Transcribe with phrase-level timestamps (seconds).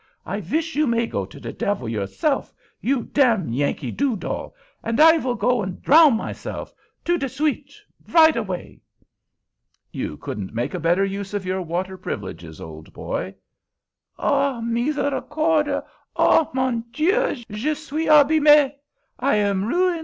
[0.25, 4.99] I vish you may go to de devil yourself you dem yankee doo dell, and
[4.99, 6.73] I vill go and drown myself,
[7.05, 7.75] tout de suite,
[8.09, 8.81] right avay."
[9.91, 13.35] "You couldn't make a better use of your water privileges, old boy!"
[14.17, 15.83] "Ah, miséricorde!
[16.15, 18.71] Ah, mon dieu, je suis abîmé.
[19.19, 19.99] I am ruin!